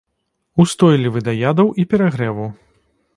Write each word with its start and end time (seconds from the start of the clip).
Устойлівы 0.63 1.19
да 1.27 1.33
ядаў 1.51 1.67
і 1.83 1.85
перагрэву. 1.95 2.47